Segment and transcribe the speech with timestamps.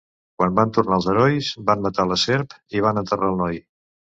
[0.41, 3.63] Quan van tornar els herois van matar la serp i van enterrar el noi.